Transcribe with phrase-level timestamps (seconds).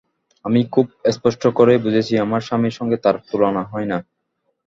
[0.45, 3.97] আমি খুব স্পষ্ট করেই বুঝেছি আমার স্বামীর সঙ্গে তাঁর তুলনাই হয় না।